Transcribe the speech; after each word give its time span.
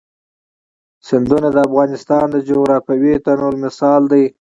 سیندونه 1.07 1.47
د 1.51 1.57
افغانستان 1.67 2.25
د 2.31 2.35
جغرافیوي 2.49 3.13
تنوع 3.25 3.55
مثال 3.63 4.01
دی. 4.11 4.25